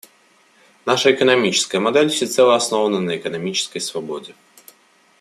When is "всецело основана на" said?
2.09-3.17